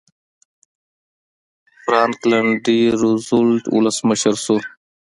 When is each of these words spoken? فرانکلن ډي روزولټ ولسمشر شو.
فرانکلن 1.83 2.47
ډي 2.63 2.79
روزولټ 3.01 3.63
ولسمشر 3.75 4.35
شو. 4.43 4.57